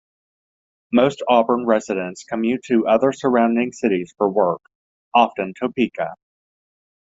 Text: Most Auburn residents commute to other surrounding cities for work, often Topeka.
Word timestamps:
Most 0.91 1.21
Auburn 1.29 1.67
residents 1.67 2.23
commute 2.23 2.63
to 2.65 2.87
other 2.87 3.11
surrounding 3.11 3.71
cities 3.71 4.15
for 4.17 4.27
work, 4.27 4.63
often 5.13 5.53
Topeka. 5.55 6.15